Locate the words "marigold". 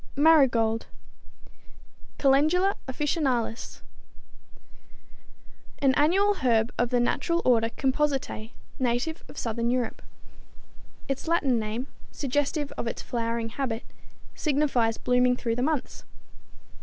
0.15-0.87